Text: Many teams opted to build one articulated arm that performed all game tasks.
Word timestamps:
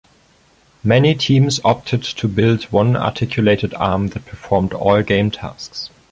Many 0.83 1.13
teams 1.13 1.59
opted 1.63 2.01
to 2.03 2.27
build 2.27 2.63
one 2.71 2.95
articulated 2.95 3.75
arm 3.75 4.07
that 4.07 4.25
performed 4.25 4.73
all 4.73 5.03
game 5.03 5.29
tasks. 5.29 5.91